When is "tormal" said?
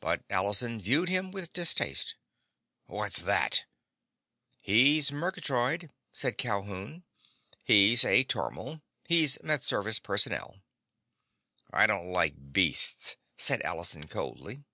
8.24-8.82